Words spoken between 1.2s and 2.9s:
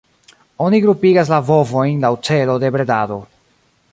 la bovojn laŭ celo de